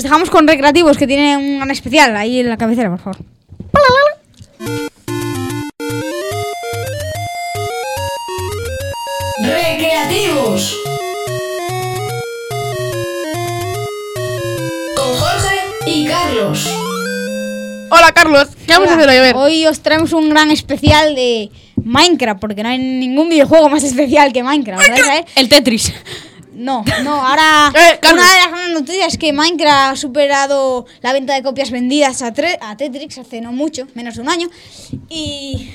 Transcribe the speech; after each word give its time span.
Os 0.00 0.04
dejamos 0.04 0.30
con 0.30 0.48
recreativos 0.48 0.96
que 0.96 1.06
tienen 1.06 1.36
un 1.38 1.56
gran 1.58 1.70
especial 1.70 2.16
ahí 2.16 2.40
en 2.40 2.48
la 2.48 2.56
cabecera, 2.56 2.88
por 2.88 3.00
favor. 3.00 3.18
Recreativos. 9.42 10.74
Con 14.96 15.16
Jorge 15.18 15.56
y 15.84 16.06
Carlos. 16.06 16.66
Hola 17.90 18.12
Carlos, 18.14 18.48
¿qué 18.66 18.72
vamos 18.72 18.88
a 18.88 18.94
hacer 18.94 19.06
hoy? 19.06 19.16
A 19.16 19.20
ver. 19.20 19.36
Hoy 19.36 19.66
os 19.66 19.80
traemos 19.80 20.14
un 20.14 20.30
gran 20.30 20.50
especial 20.50 21.14
de 21.14 21.50
Minecraft, 21.84 22.40
porque 22.40 22.62
no 22.62 22.70
hay 22.70 22.78
ningún 22.78 23.28
videojuego 23.28 23.68
más 23.68 23.84
especial 23.84 24.32
que 24.32 24.42
Minecraft, 24.42 24.88
¿verdad? 24.88 25.26
El 25.34 25.50
Tetris. 25.50 25.92
No, 26.60 26.84
no, 27.04 27.26
ahora 27.26 27.72
Eh, 27.74 27.98
una 28.12 28.22
de 28.22 28.38
las 28.40 28.48
grandes 28.50 28.80
noticias 28.80 29.12
es 29.14 29.18
que 29.18 29.32
Minecraft 29.32 29.92
ha 29.92 29.96
superado 29.96 30.86
la 31.00 31.12
venta 31.12 31.34
de 31.34 31.42
copias 31.42 31.70
vendidas 31.70 32.20
a, 32.22 32.32
tre- 32.34 32.58
a 32.60 32.76
Tetris 32.76 33.16
hace 33.18 33.40
no 33.40 33.52
mucho, 33.52 33.86
menos 33.94 34.16
de 34.16 34.20
un 34.22 34.28
año. 34.28 34.48
Y. 35.08 35.70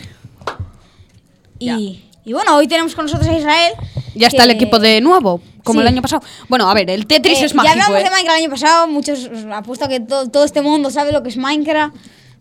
Y, 1.60 2.04
y 2.26 2.34
bueno, 2.34 2.56
hoy 2.58 2.68
tenemos 2.68 2.96
con 2.96 3.06
nosotros 3.06 3.30
a 3.30 3.38
Israel. 3.38 3.74
Ya 4.14 4.28
está 4.28 4.44
el 4.44 4.52
equipo 4.52 4.80
de 4.80 5.02
nuevo, 5.02 5.42
como 5.64 5.80
Sí. 5.80 5.82
el 5.82 5.88
año 5.88 6.02
pasado. 6.02 6.22
Bueno, 6.50 6.70
a 6.70 6.74
ver, 6.74 6.90
el 6.90 7.08
Tetris 7.08 7.42
Eh, 7.42 7.46
es 7.46 7.56
mágico. 7.56 7.76
Ya 7.76 7.84
hablamos 7.84 8.02
¿eh? 8.02 8.04
de 8.04 8.10
Minecraft 8.12 8.38
el 8.38 8.44
año 8.44 8.52
pasado, 8.52 8.88
muchos 8.88 9.26
os 9.26 9.46
apuesto 9.52 9.86
a 9.86 9.88
que 9.88 10.00
to- 10.02 10.30
todo 10.30 10.44
este 10.46 10.62
mundo 10.62 10.90
sabe 10.92 11.12
lo 11.12 11.24
que 11.24 11.30
es 11.30 11.38
Minecraft. 11.38 11.96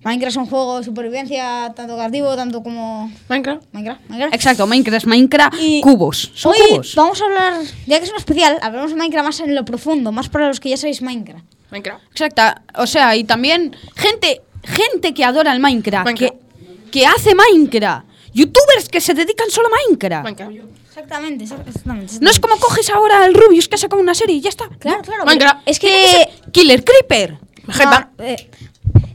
Minecraft 0.05 0.31
es 0.33 0.37
un 0.37 0.47
juego 0.47 0.79
de 0.79 0.85
supervivencia 0.85 1.73
tanto 1.75 1.95
creativo, 1.97 2.37
tanto 2.37 2.63
como 2.63 3.11
Minecraft. 3.29 3.63
Minecraft. 3.73 4.01
Minecraft. 4.09 4.35
Exacto, 4.35 4.67
Minecraft 4.67 4.97
es 4.99 5.07
Minecraft, 5.07 5.57
Y 5.61 5.81
cubos. 5.81 6.31
Son 6.35 6.53
hoy 6.53 6.59
cubos. 6.71 6.95
vamos 6.95 7.21
a 7.21 7.25
hablar, 7.25 7.55
ya 7.87 7.99
que 7.99 8.05
es 8.05 8.11
un 8.11 8.17
especial, 8.17 8.59
hablaremos 8.63 8.91
de 8.93 8.97
Minecraft 8.99 9.27
más 9.27 9.41
en 9.41 9.55
lo 9.55 9.65
profundo, 9.65 10.13
más 10.13 10.29
para 10.29 10.49
los 10.49 10.61
que 10.61 10.69
ya 10.71 10.77
sabéis 10.77 11.01
Minecraft. 11.03 11.45
Minecraft. 11.71 12.05
Exacta. 12.11 12.63
O 12.77 12.87
sea, 12.87 13.17
y 13.17 13.25
también 13.25 13.75
gente, 13.97 14.43
gente 14.63 15.15
que 15.15 15.25
adora 15.25 15.53
el 15.53 15.61
Minecraft, 15.61 16.05
Minecraft. 16.05 16.35
Que, 16.35 16.91
que 16.91 17.07
hace 17.07 17.35
Minecraft. 17.35 18.07
Youtubers 18.35 18.89
que 18.91 19.01
se 19.01 19.15
dedican 19.15 19.49
solo 19.51 19.69
a 19.69 19.71
Minecraft. 19.89 20.25
Minecraft. 20.25 20.75
Exactamente, 20.89 21.45
exact- 21.45 21.67
exactamente. 21.67 22.15
No 22.21 22.31
es 22.31 22.39
como 22.39 22.57
coges 22.57 22.89
ahora 22.91 23.25
el 23.27 23.35
Rubius 23.35 23.69
que 23.69 23.75
ha 23.75 23.79
sacado 23.79 24.01
una 24.03 24.15
serie 24.15 24.37
y 24.37 24.41
ya 24.41 24.49
está. 24.51 24.69
Claro, 24.79 25.03
claro. 25.03 25.25
Minecraft. 25.25 25.63
Es 25.67 25.79
que... 25.81 26.29
Killer 26.53 26.85
Creeper. 26.85 27.39
No, 27.67 28.11
eh, 28.25 28.51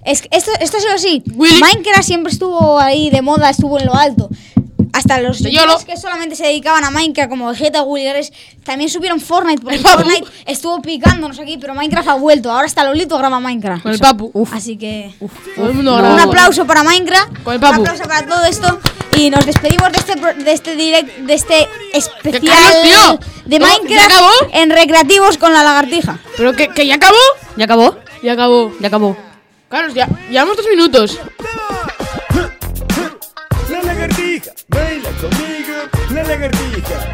es 0.06 0.22
que 0.22 0.30
esto, 0.32 0.52
esto 0.60 0.78
ha 0.78 0.82
sido 0.82 0.94
así. 0.94 1.24
Willy. 1.36 1.60
Minecraft 1.60 2.04
siempre 2.04 2.32
estuvo 2.32 2.80
ahí 2.80 3.10
de 3.10 3.22
moda, 3.22 3.50
estuvo 3.50 3.80
en 3.80 3.86
lo 3.86 3.96
alto. 3.96 4.30
Hasta 4.92 5.22
los 5.22 5.40
youtubers 5.40 5.86
que 5.86 5.96
solamente 5.98 6.36
se 6.36 6.44
dedicaban 6.44 6.84
a 6.84 6.90
Minecraft, 6.90 7.30
como 7.30 7.48
Vegeta, 7.50 7.84
Willy 7.84 8.12
Rex, 8.12 8.32
también 8.64 8.90
subieron 8.90 9.20
Fortnite, 9.22 9.62
porque 9.62 9.78
El 9.78 9.84
Papu. 9.84 10.00
Fortnite 10.02 10.28
estuvo 10.48 10.82
picándonos 10.82 11.40
aquí, 11.40 11.58
pero 11.60 11.76
Minecraft 11.76 12.08
ha 12.10 12.16
vuelto. 12.16 12.52
Ahora 12.52 12.66
hasta 12.66 12.84
Lolito 12.84 13.16
graba 13.18 13.40
Minecraft. 13.40 13.84
Con 13.84 13.92
el 13.94 14.00
papu. 14.00 14.32
Así 14.52 14.78
que 14.78 15.14
mundo 15.58 15.96
un 15.96 16.20
aplauso 16.20 16.66
para 16.66 16.84
Minecraft, 16.84 17.44
Con 17.44 17.54
el 17.54 17.58
un 17.60 17.62
Papu. 17.62 17.82
aplauso 17.82 18.04
para 18.04 18.26
todo 18.26 18.44
esto 18.46 18.80
y 19.16 19.30
nos 19.30 19.46
despedimos 19.46 19.92
de 19.92 20.00
este 20.00 20.18
pro- 20.18 20.34
de 20.34 20.52
este 20.54 20.76
direct, 20.76 21.18
de 21.20 21.34
este 21.36 21.68
especial 21.94 22.74
de 23.46 23.60
¿No? 23.60 23.68
¿Ya 23.68 23.80
Minecraft 23.80 24.12
acabó? 24.12 24.32
en 24.54 24.70
recreativos 24.72 25.38
con 25.38 25.54
la 25.54 25.64
lagartija. 25.64 26.20
¿Pero 26.36 26.56
que, 26.56 26.68
que 26.70 26.88
ya 26.88 26.96
acabó? 26.96 27.16
¿Ya 27.58 27.66
acabó? 27.66 27.96
Ya 28.24 28.34
acabó. 28.34 28.72
Ya 28.80 28.88
acabó. 28.88 29.16
Carlos, 29.70 29.94
ya. 29.94 30.08
Llevamos 30.30 30.58
dos 30.58 30.66
minutos. 30.68 31.20
La 33.70 33.84
lagartija, 33.84 34.52
baila 34.68 35.10
conmigo, 35.22 35.74
la 36.12 36.24
lagartija. 36.24 37.14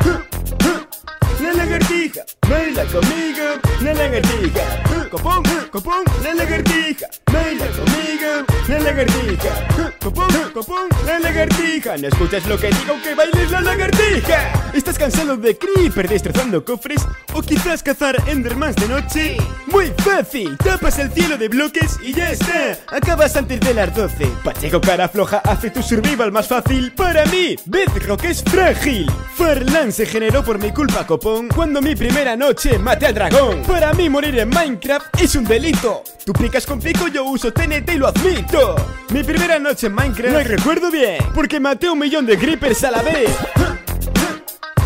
La 1.41 1.53
lagartija, 1.53 2.21
baila 2.47 2.85
conmigo, 2.85 3.44
la 3.81 3.93
lagartija. 3.93 4.83
Copón, 5.09 5.43
copón, 5.71 6.03
la 6.23 6.33
lagartija, 6.33 7.07
baila 7.31 7.65
conmigo, 7.67 8.45
la 8.67 8.79
lagartija. 8.79 9.93
Copón, 10.01 10.27
copón, 10.53 10.89
la 11.05 11.19
lagartija. 11.19 11.97
No 11.97 12.07
escuchas 12.07 12.45
lo 12.47 12.57
que 12.57 12.67
digo 12.67 12.95
que 13.03 13.15
bailes 13.15 13.51
la 13.51 13.61
lagartija. 13.61 14.71
¿Estás 14.73 14.97
cansado 14.97 15.37
de 15.37 15.57
creeper 15.57 16.09
destrozando 16.09 16.65
cofres? 16.65 17.05
¿O 17.33 17.41
quizás 17.41 17.81
cazar 17.83 18.17
endermans 18.27 18.75
de 18.75 18.87
noche? 18.87 19.37
Muy 19.67 19.93
fácil, 19.97 20.57
tapas 20.57 20.99
el 20.99 21.11
cielo 21.11 21.37
de 21.37 21.49
bloques 21.49 21.97
y 22.03 22.13
ya 22.13 22.31
está. 22.31 22.77
Acabas 22.87 23.35
antes 23.35 23.59
de 23.59 23.73
las 23.73 23.95
12. 23.95 24.27
Pacheco 24.43 24.81
cara 24.81 25.07
floja 25.07 25.37
hace 25.39 25.69
tu 25.69 25.81
survival 25.81 26.31
más 26.31 26.47
fácil. 26.47 26.91
Para 26.93 27.25
mí, 27.27 27.55
Bedrock 27.65 28.23
es 28.25 28.43
frágil. 28.43 29.09
Farlan 29.35 29.91
se 29.91 30.05
generó 30.05 30.43
por 30.43 30.59
mi 30.59 30.71
culpa, 30.71 31.05
copón. 31.05 31.47
Cuando 31.49 31.81
mi 31.81 31.95
primera 31.95 32.35
noche 32.35 32.77
maté 32.79 33.07
al 33.07 33.13
dragón. 33.13 33.44
Para 33.67 33.93
mí, 33.93 34.09
morir 34.09 34.39
en 34.39 34.49
Minecraft 34.49 35.21
es 35.21 35.35
un 35.35 35.43
delito. 35.43 36.03
Tú 36.25 36.33
picas 36.33 36.65
con 36.65 36.79
pico, 36.79 37.07
yo 37.07 37.23
uso 37.25 37.51
TNT 37.51 37.93
y 37.93 37.97
lo 37.97 38.07
admito. 38.07 38.75
Mi 39.09 39.23
primera 39.23 39.59
noche 39.59 39.87
en 39.87 39.93
Minecraft 39.93 40.33
la 40.33 40.43
recuerdo 40.43 40.89
bien. 40.89 41.17
Porque 41.33 41.59
maté 41.59 41.89
un 41.89 41.99
millón 41.99 42.25
de 42.25 42.37
creepers 42.37 42.83
a 42.83 42.91
la 42.91 43.01
vez. 43.01 43.29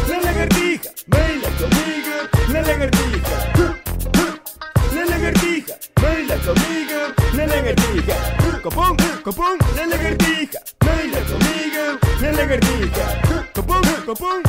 La 0.09 0.21
lagartija, 0.21 0.89
baila 1.07 1.49
conmigo, 1.57 2.53
la 2.53 2.61
lagartija. 2.61 3.53
La 4.93 5.05
lagartija, 5.05 5.73
baila 6.01 6.35
conmigo, 6.35 6.99
la 7.33 7.47
lagartija. 7.47 8.61
Copón, 8.61 8.97
copón, 9.23 9.57
la 9.75 9.85
lagartija, 9.85 10.59
baila 10.79 11.19
conmigo, 11.19 11.99
la 12.21 12.31
lagartija. 12.31 13.28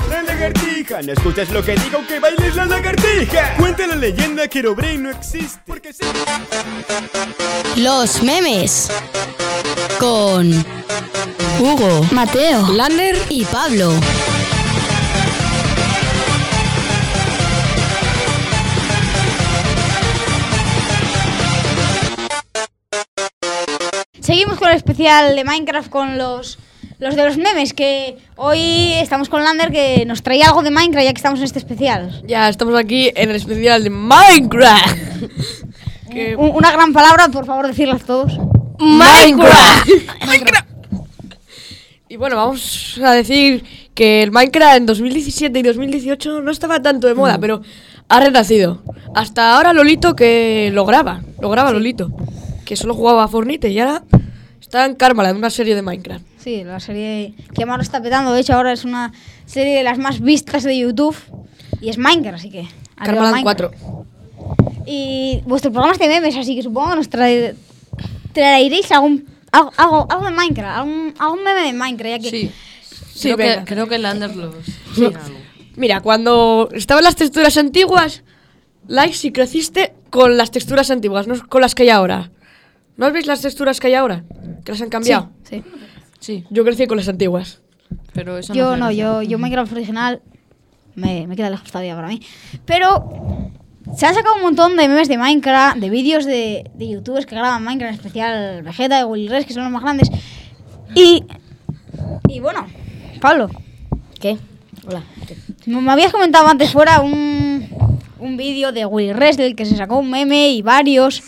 La 0.08 0.22
lagartija. 0.22 1.00
No 1.02 1.12
escuchas 1.12 1.48
lo 1.50 1.62
que 1.62 1.76
digo 1.76 2.04
que 2.08 2.18
bailes 2.18 2.56
la 2.56 2.66
lagartija. 2.66 3.54
Cuenta 3.56 3.86
la 3.86 3.94
leyenda 3.94 4.48
que 4.48 4.58
Herobrine 4.58 4.98
no 4.98 5.10
existe. 5.10 5.60
Porque 5.64 5.92
se... 5.92 6.04
Los 7.76 8.20
memes. 8.20 8.90
Con 10.00 10.52
Hugo, 11.60 12.04
Mateo. 12.10 12.66
Lander 12.72 13.16
y 13.28 13.44
Pablo. 13.44 13.92
Seguimos 24.20 24.58
con 24.58 24.68
el 24.68 24.76
especial 24.76 25.36
de 25.36 25.44
Minecraft 25.44 25.90
con 25.90 26.18
los 26.18 26.58
los 27.00 27.16
de 27.16 27.24
los 27.24 27.36
memes, 27.38 27.72
que 27.74 28.16
hoy 28.36 28.92
estamos 28.94 29.28
con 29.28 29.42
Lander 29.42 29.70
que 29.72 30.04
nos 30.06 30.22
traía 30.22 30.46
algo 30.48 30.62
de 30.62 30.70
Minecraft 30.70 31.04
ya 31.06 31.12
que 31.12 31.16
estamos 31.18 31.38
en 31.40 31.46
este 31.46 31.58
especial. 31.58 32.22
Ya 32.26 32.48
estamos 32.48 32.78
aquí 32.78 33.10
en 33.14 33.30
el 33.30 33.36
especial 33.36 33.82
de 33.84 33.90
Minecraft. 33.90 34.96
Que- 36.10 36.34
una 36.34 36.72
gran 36.72 36.92
palabra, 36.92 37.28
por 37.28 37.46
favor, 37.46 37.68
decirlas 37.68 38.02
todos. 38.02 38.36
Minecraft. 38.80 39.88
Y 42.08 42.16
bueno, 42.16 42.34
vamos 42.34 43.00
a 43.04 43.12
decir 43.12 43.62
que 43.94 44.22
el 44.24 44.32
Minecraft 44.32 44.76
en 44.78 44.86
2017 44.86 45.56
y 45.58 45.62
2018 45.62 46.40
no 46.40 46.50
estaba 46.50 46.82
tanto 46.82 47.06
de 47.06 47.14
moda, 47.14 47.38
pero 47.38 47.62
ha 48.08 48.18
renacido. 48.20 48.82
Hasta 49.14 49.54
ahora 49.54 49.72
Lolito 49.72 50.16
que 50.16 50.70
lo 50.72 50.84
graba, 50.84 51.22
lo 51.40 51.48
graba 51.48 51.70
Lolito, 51.70 52.10
que 52.64 52.74
solo 52.74 52.94
jugaba 52.94 53.22
a 53.22 53.28
Fortnite 53.28 53.68
y 53.68 53.78
ahora 53.78 54.02
está 54.60 54.86
en 54.86 54.96
Karmala, 54.96 55.30
en 55.30 55.36
una 55.36 55.50
serie 55.50 55.76
de 55.76 55.82
Minecraft. 55.82 56.24
Sí, 56.42 56.64
la 56.64 56.80
serie 56.80 57.34
que 57.54 57.66
más 57.66 57.76
lo 57.76 57.82
está 57.82 58.02
petando. 58.02 58.32
De 58.32 58.40
hecho, 58.40 58.54
ahora 58.54 58.72
es 58.72 58.84
una 58.84 59.12
serie 59.46 59.76
de 59.76 59.82
las 59.84 59.98
más 59.98 60.20
vistas 60.20 60.62
de 60.64 60.76
YouTube. 60.78 61.16
Y 61.80 61.88
es 61.90 61.98
Minecraft, 61.98 62.36
así 62.38 62.50
que. 62.50 62.66
Minecraft. 62.98 63.42
4. 63.42 63.70
Y 64.86 65.42
vuestro 65.46 65.70
programa 65.70 65.92
es 65.94 65.98
de 65.98 66.08
memes, 66.08 66.36
así 66.36 66.56
que 66.56 66.62
supongo 66.62 66.90
que 66.90 66.96
nos 66.96 67.10
trae- 67.10 67.54
traeréis 68.32 68.90
algún, 68.92 69.26
algo, 69.52 69.70
algo, 69.76 70.06
algo 70.10 70.24
de 70.26 70.30
Minecraft, 70.32 70.78
algún, 70.78 71.14
algún 71.18 71.44
meme 71.44 71.62
de 71.62 71.72
Minecraft, 71.72 72.10
ya 72.10 72.18
que 72.18 72.30
Sí. 72.30 72.50
Sí, 73.12 73.34
creo, 73.34 73.36
venga. 73.36 73.64
que, 73.64 73.74
creo 73.74 73.86
que 73.88 73.98
Lander 73.98 74.34
los... 74.34 74.54
Sí. 74.94 75.06
Mira, 75.76 76.00
cuando 76.00 76.68
estaban 76.72 77.04
las 77.04 77.16
texturas 77.16 77.56
antiguas, 77.58 78.22
like 78.88 79.14
si 79.14 79.30
creciste 79.30 79.92
con 80.08 80.36
las 80.38 80.50
texturas 80.50 80.90
antiguas, 80.90 81.26
no 81.26 81.34
con 81.48 81.60
las 81.60 81.74
que 81.74 81.82
hay 81.84 81.90
ahora. 81.90 82.30
¿No 82.96 83.10
veis 83.12 83.26
las 83.26 83.42
texturas 83.42 83.78
que 83.78 83.88
hay 83.88 83.94
ahora? 83.94 84.24
Que 84.64 84.72
las 84.72 84.80
han 84.80 84.88
cambiado. 84.88 85.30
Sí. 85.48 85.56
Sí, 85.56 85.64
Yo 86.50 86.64
crecí 86.64 86.86
con 86.86 86.96
las 86.98 87.08
antiguas. 87.08 87.60
pero 88.12 88.38
eso 88.38 88.52
Yo 88.54 88.76
no, 88.76 88.90
yo, 88.90 89.22
yo 89.22 89.38
Minecraft 89.38 89.72
original 89.72 90.22
me, 90.94 91.26
me 91.26 91.36
queda 91.36 91.50
lejos 91.50 91.70
todavía 91.70 91.94
para 91.94 92.08
mí. 92.08 92.20
Pero 92.64 93.50
se 93.96 94.06
han 94.06 94.14
sacado 94.14 94.36
un 94.36 94.42
montón 94.42 94.76
de 94.76 94.88
memes 94.88 95.08
de 95.08 95.18
Minecraft, 95.18 95.78
de 95.78 95.90
vídeos 95.90 96.24
de, 96.24 96.70
de 96.74 96.88
youtubers 96.88 97.26
que 97.26 97.34
graban 97.34 97.64
Minecraft, 97.64 97.94
en 97.94 97.96
especial 97.96 98.62
Vegeta 98.62 99.00
y 99.00 99.04
Willy 99.04 99.28
Res, 99.28 99.46
que 99.46 99.54
son 99.54 99.64
los 99.64 99.72
más 99.72 99.82
grandes. 99.82 100.10
Y, 100.94 101.24
y 102.28 102.40
bueno, 102.40 102.66
Pablo, 103.20 103.48
¿Qué? 104.20 104.36
Hola. 104.86 105.02
me 105.66 105.80
me 105.80 105.92
habías 105.92 106.12
comentado 106.12 106.46
antes 106.46 106.70
fuera 106.72 107.00
un, 107.00 107.66
un 108.18 108.36
vídeo 108.36 108.70
de 108.70 108.84
Willy 108.84 109.12
Res 109.12 109.36
del 109.36 109.56
que 109.56 109.64
se 109.64 109.76
sacó 109.76 109.98
un 109.98 110.10
meme 110.10 110.50
y 110.50 110.62
varios. 110.62 111.22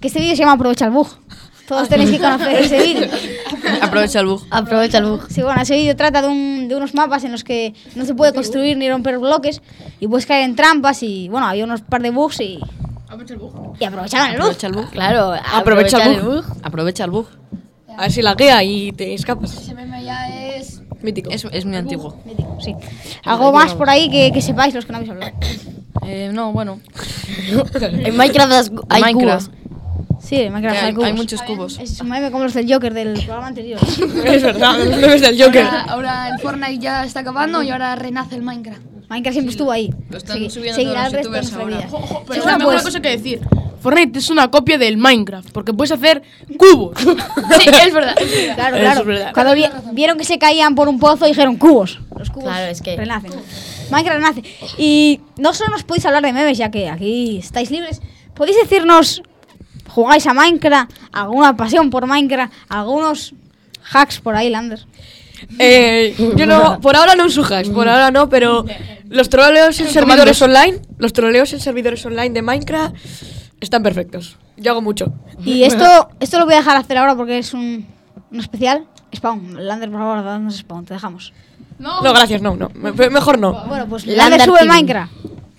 Que 0.00 0.08
este 0.08 0.20
vídeo 0.20 0.36
se 0.36 0.40
llama 0.42 0.52
Aprovecha 0.52 0.84
el 0.84 0.90
bug. 0.90 1.08
Todos 1.66 1.88
tenéis 1.88 2.10
que 2.10 2.18
conocer 2.18 2.62
ese 2.62 2.82
vídeo. 2.82 3.08
Aprovecha 3.82 4.20
el 4.20 4.26
bug. 4.26 4.42
Aprovecha 4.50 4.98
el 4.98 5.04
bug. 5.06 5.26
Sí, 5.30 5.42
bueno, 5.42 5.60
ese 5.62 5.76
vídeo 5.76 5.96
trata 5.96 6.22
de, 6.22 6.28
un- 6.28 6.68
de 6.68 6.76
unos 6.76 6.94
mapas 6.94 7.24
en 7.24 7.32
los 7.32 7.44
que 7.44 7.74
no 7.94 8.04
se 8.04 8.14
puede 8.14 8.32
construir 8.32 8.76
ni 8.76 8.88
romper 8.90 9.18
bloques 9.18 9.62
y 10.00 10.06
puedes 10.08 10.26
caer 10.26 10.44
en 10.44 10.56
trampas 10.56 11.02
y 11.02 11.28
bueno, 11.28 11.46
había 11.46 11.64
unos 11.64 11.82
par 11.82 12.02
de 12.02 12.10
bugs 12.10 12.40
y... 12.40 12.58
Y 13.80 13.84
aprovechaban 13.84 14.32
el 14.32 14.36
bug. 14.38 14.46
Aprovecha 14.50 14.66
el 14.66 14.72
bug. 14.74 14.90
Claro, 14.90 15.32
Aprovecha 15.54 15.96
el 16.04 16.18
aprovechar 16.18 16.44
Aprovecha 16.62 17.04
el 17.04 17.10
bug. 17.10 17.26
A 17.96 18.02
ver 18.02 18.12
si 18.12 18.20
la 18.22 18.34
guía 18.34 18.62
y 18.62 18.92
te 18.92 19.14
escapas. 19.14 19.54
Ese 19.56 19.74
meme 19.74 20.04
ya 20.04 20.28
es. 20.28 20.82
Mítico. 21.02 21.30
Es, 21.30 21.46
es 21.50 21.64
muy 21.64 21.76
antiguo. 21.76 22.18
Sí. 22.60 22.74
Algo 23.24 23.52
más 23.52 23.74
por 23.74 23.88
ahí 23.88 24.10
que, 24.10 24.32
que 24.32 24.42
sepáis 24.42 24.74
los 24.74 24.84
que 24.84 24.92
no 24.92 24.98
habéis 24.98 25.12
hablado. 25.12 25.32
Eh, 26.06 26.30
no, 26.32 26.52
bueno. 26.52 26.80
En 27.80 28.16
Minecraft 28.16 28.52
has- 28.52 28.72
hay 28.90 29.02
Minecraft. 29.02 29.50
Sí, 30.26 30.50
Minecraft 30.50 30.76
hay, 30.78 30.86
hay, 30.86 30.92
cubos. 30.92 31.06
hay 31.06 31.12
muchos 31.12 31.42
cubos. 31.42 31.78
Es 31.78 31.98
como 31.98 32.42
los 32.44 32.54
del 32.54 32.72
Joker 32.72 32.92
del 32.92 33.14
programa 33.14 33.46
anterior. 33.46 33.78
es 34.24 34.42
verdad, 34.42 34.78
los 34.84 34.96
memes 34.96 35.20
del 35.20 35.40
Joker. 35.40 35.64
Ahora, 35.64 35.82
ahora 35.88 36.28
el 36.30 36.40
Fortnite 36.40 36.78
ya 36.78 37.04
está 37.04 37.20
acabando 37.20 37.62
y 37.62 37.70
ahora 37.70 37.94
renace 37.96 38.34
el 38.34 38.42
Minecraft. 38.42 38.80
Minecraft 39.08 39.32
siempre 39.34 39.52
estuvo 39.52 39.70
ahí. 39.70 39.94
Lo 40.10 40.18
están 40.18 40.38
Segui- 40.38 40.50
subiendo 40.50 40.74
seguirá 40.76 41.08
todos 41.10 41.12
los 41.12 41.22
youtubers 41.24 41.50
pero 41.52 41.64
bueno, 41.64 41.78
tengo 42.28 42.44
una 42.44 42.58
pues- 42.64 42.82
cosa 42.82 43.00
que 43.00 43.10
decir. 43.10 43.40
Fortnite 43.80 44.18
es 44.18 44.30
una 44.30 44.50
copia 44.50 44.78
del 44.78 44.96
Minecraft, 44.96 45.50
porque 45.52 45.72
puedes 45.72 45.92
hacer 45.92 46.22
cubos. 46.58 46.98
Sí, 47.60 47.70
es 47.86 47.94
verdad. 47.94 48.16
Claro, 48.56 48.76
claro. 48.78 49.00
es 49.02 49.06
verdad. 49.06 49.30
Cuando 49.32 49.54
vi- 49.54 49.66
vieron 49.92 50.18
que 50.18 50.24
se 50.24 50.38
caían 50.40 50.74
por 50.74 50.88
un 50.88 50.98
pozo, 50.98 51.26
dijeron 51.26 51.54
cubos. 51.56 52.00
Los 52.18 52.30
cubos 52.30 52.48
Claro, 52.48 52.66
es 52.66 52.82
que- 52.82 52.96
renacen. 52.96 53.30
Minecraft 53.92 54.16
renace. 54.18 54.42
Y 54.76 55.20
no 55.36 55.54
solo 55.54 55.70
nos 55.70 55.84
podéis 55.84 56.04
hablar 56.06 56.24
de 56.24 56.32
memes, 56.32 56.58
ya 56.58 56.72
que 56.72 56.88
aquí 56.90 57.38
estáis 57.38 57.70
libres. 57.70 58.00
¿Podéis 58.34 58.56
decirnos, 58.60 59.22
jugáis 59.96 60.26
a 60.26 60.34
Minecraft, 60.34 60.90
alguna 61.10 61.56
pasión 61.56 61.88
por 61.88 62.06
Minecraft, 62.06 62.52
algunos 62.68 63.32
hacks 63.92 64.20
por 64.20 64.36
ahí, 64.36 64.50
Lander? 64.50 64.84
Eh, 65.58 66.14
yo 66.36 66.44
no, 66.46 66.80
por 66.82 66.96
ahora 66.96 67.14
no 67.14 67.24
uso 67.24 67.42
hacks, 67.42 67.70
por 67.70 67.88
ahora 67.88 68.10
no, 68.10 68.28
pero 68.28 68.64
los 69.08 69.28
troleos 69.30 69.80
en 69.80 69.88
servidores 69.88 70.40
online, 70.42 70.80
los 70.98 71.12
troleos 71.14 71.50
en 71.54 71.60
servidores 71.60 72.04
online 72.04 72.30
de 72.30 72.42
Minecraft 72.42 72.94
están 73.60 73.82
perfectos. 73.82 74.36
Yo 74.58 74.72
hago 74.72 74.82
mucho. 74.82 75.12
Y 75.44 75.62
esto, 75.64 76.08
esto 76.20 76.38
lo 76.38 76.44
voy 76.44 76.54
a 76.54 76.58
dejar 76.58 76.76
hacer 76.76 76.98
ahora 76.98 77.14
porque 77.14 77.38
es 77.38 77.54
un, 77.54 77.86
un 78.30 78.40
especial. 78.40 78.84
Spawn, 79.14 79.66
Lander, 79.66 79.90
por 79.90 80.00
favor, 80.00 80.24
danos 80.24 80.56
Spawn, 80.56 80.84
te 80.84 80.92
dejamos. 80.94 81.32
No, 81.78 82.02
gracias, 82.02 82.42
no, 82.42 82.54
no. 82.56 82.70
me- 82.74 82.92
mejor 83.10 83.38
no. 83.38 83.64
Bueno, 83.66 83.86
pues 83.86 84.04
Lander 84.06 84.40
Lander 84.40 84.46
sube. 84.46 84.64
Minecraft. 84.66 85.12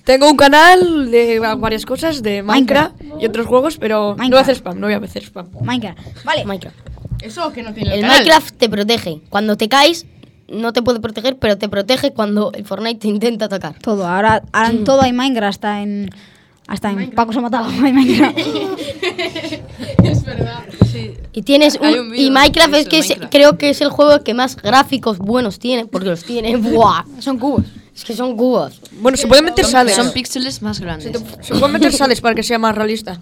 Tengo 0.07 0.29
un 0.31 0.37
canal 0.37 1.11
de 1.11 1.37
va- 1.39 1.55
varias 1.55 1.85
cosas, 1.85 2.23
de 2.23 2.41
Minecraft 2.41 2.95
y 3.19 3.25
otros 3.25 3.45
juegos, 3.45 3.77
pero 3.77 4.15
no 4.17 4.29
voy 4.29 4.37
a 4.37 4.41
hacer 4.41 4.55
spam, 4.55 4.79
no 4.79 4.87
voy 4.87 4.93
a 4.95 4.97
hacer 4.99 5.21
spam. 5.23 5.49
Minecraft. 5.61 5.99
Vale. 6.23 6.45
Minecraft. 6.45 6.77
Eso 7.21 7.51
que 7.51 7.61
no 7.61 7.73
tiene 7.73 7.93
El 7.93 8.01
canal. 8.01 8.17
Minecraft 8.19 8.55
te 8.57 8.69
protege. 8.69 9.21
Cuando 9.29 9.57
te 9.57 9.67
caes, 9.67 10.05
no 10.47 10.71
te 10.71 10.81
puede 10.81 11.01
proteger, 11.01 11.37
pero 11.37 11.57
te 11.57 11.67
protege 11.67 12.13
cuando 12.13 12.51
el 12.53 12.63
Fortnite 12.63 12.99
te 13.01 13.07
intenta 13.09 13.45
atacar. 13.45 13.75
Todo, 13.79 14.07
ahora, 14.07 14.43
ahora 14.53 14.69
en 14.69 14.85
todo 14.85 15.01
hay 15.01 15.11
Minecraft, 15.11 15.49
hasta 15.55 15.81
en. 15.81 16.09
Hasta 16.67 16.91
en 16.91 17.11
Paco 17.11 17.31
se 17.33 17.39
ha 17.39 17.41
matado, 17.41 17.65
hay 17.83 17.93
Minecraft. 17.93 18.37
Y 21.33 21.43
tienes 21.43 21.75
un, 21.79 21.85
Hay 21.85 21.99
un 21.99 22.09
vídeo 22.09 22.27
y 22.27 22.31
Minecraft 22.31 22.73
es 22.73 22.87
que 22.87 22.97
es- 22.99 23.15
creo 23.29 23.57
que 23.57 23.69
es 23.69 23.81
el 23.81 23.89
juego 23.89 24.23
que 24.23 24.33
más 24.33 24.55
gráficos 24.55 25.19
buenos 25.19 25.59
tiene, 25.59 25.85
porque 25.85 26.07
los 26.07 26.23
tiene. 26.23 26.55
¡Buah! 26.57 27.03
Son 27.19 27.37
cubos. 27.37 27.63
Es 27.95 28.03
que 28.03 28.15
son 28.15 28.35
cubos. 28.35 28.81
Bueno, 28.99 29.17
se 29.17 29.27
pueden 29.27 29.45
meter 29.45 29.65
sales. 29.65 29.95
Son 29.95 30.11
píxeles 30.11 30.61
más 30.61 30.79
grandes. 30.79 31.11
Se 31.41 31.53
pueden 31.53 31.73
meter 31.73 31.93
sales 31.93 32.21
para 32.21 32.33
que 32.35 32.43
sea 32.43 32.57
más 32.59 32.75
realista. 32.75 33.19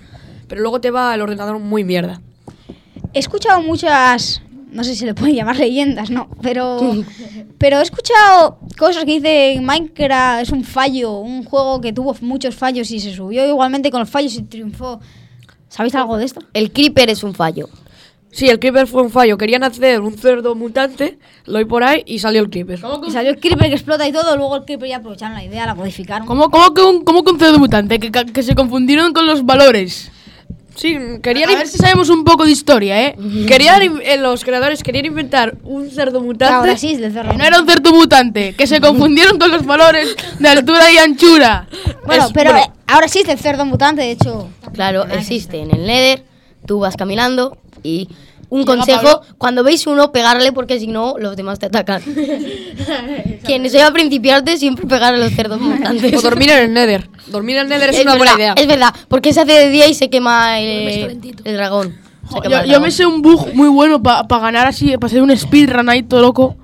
Pero 0.48 0.62
luego 0.62 0.80
te 0.80 0.92
va 0.92 1.14
el 1.16 1.22
ordenador 1.22 1.60
muy 1.60 1.84
mierda. 1.84 2.22
He 3.14 3.20
escuchado 3.20 3.62
muchas. 3.62 4.42
No 4.76 4.84
sé 4.84 4.92
si 4.92 4.98
se 4.98 5.06
le 5.06 5.14
puede 5.14 5.34
llamar 5.36 5.58
leyendas, 5.58 6.10
no. 6.12 6.30
Pero. 6.42 6.80
Pero 7.58 7.80
he 7.80 7.84
escuchado 7.84 8.60
cosas 8.78 9.06
que 9.06 9.20
dicen 9.20 9.64
Minecraft 9.66 10.44
es 10.44 10.50
un 10.52 10.64
fallo, 10.64 11.20
un 11.20 11.44
juego 11.44 11.80
que 11.82 11.94
tuvo 11.94 12.16
muchos 12.22 12.54
fallos 12.56 12.92
y 12.92 13.00
se 13.00 13.14
subió 13.14 13.48
igualmente 13.48 13.90
con 13.90 14.02
los 14.02 14.10
fallos 14.10 14.36
y 14.36 14.44
triunfó. 14.44 15.00
¿Sabéis 15.70 15.96
algo 15.96 16.18
de 16.18 16.26
esto? 16.26 16.42
El 16.54 16.72
Creeper 16.72 17.10
es 17.10 17.24
un 17.24 17.34
fallo. 17.34 17.70
Sí, 18.32 18.50
el 18.50 18.60
Creeper 18.60 18.86
fue 18.86 19.02
un 19.02 19.10
fallo. 19.10 19.38
Querían 19.38 19.64
hacer 19.64 20.02
un 20.02 20.18
cerdo 20.18 20.56
mutante, 20.56 21.18
lo 21.46 21.58
vi 21.60 21.66
por 21.66 21.84
ahí 21.86 22.04
y 22.06 22.20
salió 22.20 22.42
el 22.42 22.50
Creeper. 22.50 22.80
Y 23.08 23.12
salió 23.12 23.32
el 23.32 23.40
creeper 23.40 23.70
que 23.70 23.76
explota 23.76 24.06
y 24.06 24.12
todo, 24.12 24.36
luego 24.36 24.58
el 24.58 24.66
creeper 24.66 24.90
ya 24.90 24.98
aprovecharon 24.98 25.36
la 25.36 25.44
idea, 25.46 25.66
la 25.66 25.74
modificaron. 25.76 26.28
¿Cómo, 26.28 26.50
cómo 26.52 26.74
que 26.74 26.82
un, 26.82 27.06
cómo 27.06 27.24
que 27.24 27.32
un 27.32 27.40
cerdo 27.40 27.60
mutante? 27.60 27.98
Que, 27.98 28.12
que- 28.12 28.26
que 28.26 28.44
se 28.44 28.54
confundieron 28.54 29.14
con 29.14 29.26
los 29.26 29.46
valores. 29.46 30.12
Sí, 30.76 30.96
A 30.96 31.22
querían, 31.22 31.50
ver 31.50 31.68
si 31.68 31.78
sabemos 31.78 32.10
un 32.10 32.24
poco 32.26 32.44
de 32.46 32.52
historia, 32.52 33.02
¿eh? 33.02 33.16
querían 33.48 33.82
eh, 34.04 34.18
los 34.18 34.44
creadores 34.44 34.84
querían 34.84 35.06
inventar 35.06 35.56
un 35.64 35.90
cerdo 35.90 36.20
mutante. 36.22 36.54
Ahora 36.54 36.78
sí 36.78 36.96
cerro. 36.98 37.32
Que 37.32 37.38
no 37.38 37.46
era 37.46 37.60
un 37.62 37.68
cerdo 37.68 37.92
mutante, 37.94 38.54
que 38.56 38.68
se 38.68 38.82
confundieron 38.82 39.40
con 39.40 39.52
los 39.52 39.66
valores 39.66 40.16
de 40.38 40.50
altura 40.50 40.92
y 40.92 40.98
anchura. 40.98 41.68
Bueno, 42.06 42.26
Es- 42.26 42.34
pero 42.34 42.52
bueno. 42.52 42.66
eh, 42.68 42.72
ahora 42.88 43.08
sí 43.08 43.20
es 43.20 43.28
del 43.28 43.40
cerdo 43.40 43.66
mutante, 43.66 44.02
de 44.02 44.12
hecho. 44.12 44.50
Claro, 44.74 45.06
existe 45.06 45.60
en 45.60 45.72
el 45.74 45.86
Nether. 45.86 46.24
Tú 46.66 46.80
vas 46.80 46.96
caminando 46.98 47.58
y 47.84 48.10
un 48.50 48.62
Llega 48.62 48.76
consejo, 48.76 49.02
Pablo. 49.02 49.22
cuando 49.38 49.64
veis 49.64 49.86
uno, 49.88 50.12
pegarle 50.12 50.52
porque 50.52 50.80
si 50.80 50.88
no, 50.88 51.16
los 51.18 51.36
demás 51.36 51.60
te 51.60 51.66
atacan. 51.68 52.02
Quien 53.44 53.70
sea 53.70 53.92
principiante, 53.92 54.58
siempre 54.58 54.86
pegar 54.88 55.14
a 55.14 55.18
los 55.18 55.32
cerdos 55.34 55.60
mutantes. 55.62 56.14
O 56.16 56.22
dormir 56.22 56.50
en 56.52 56.58
el 56.60 56.74
Nether. 56.74 57.10
Dormir 57.28 57.58
en 57.58 57.64
el 57.64 57.70
Nether 57.70 57.90
es, 57.90 58.02
una 58.02 58.14
verdad, 58.14 58.18
buena 58.18 58.36
idea. 58.36 58.54
Es 58.58 58.68
verdad, 58.68 58.94
porque 59.08 59.34
se 59.34 59.42
hace 59.42 59.52
de 59.54 59.70
día 59.70 59.88
y 59.88 59.94
se 59.94 60.10
quema 60.10 60.60
el, 60.60 61.20
el 61.44 61.54
dragón. 61.56 61.96
Se 62.32 62.42
quema 62.42 62.50
Yo, 62.50 62.60
el 62.62 62.66
yo 62.66 62.66
me 62.66 62.90
dragón. 62.90 62.92
sé 62.92 63.06
un 63.06 63.22
bug 63.22 63.54
muy 63.54 63.70
bueno 63.70 64.02
para 64.02 64.26
ganar 64.40 64.68
así, 64.68 64.94
para 64.98 65.08
hacer 65.08 65.22
un 65.22 65.36
speedrun 65.36 65.90
ahí 65.90 66.04
todo 66.04 66.22
loco. 66.22 66.56